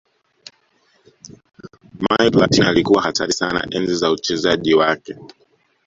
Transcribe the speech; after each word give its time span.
michael 1.99 2.31
platin 2.31 2.65
alikuwa 2.65 3.01
hatari 3.03 3.33
sana 3.33 3.67
enzi 3.71 3.95
za 3.95 4.11
uchezaji 4.11 4.73
wake 4.73 5.15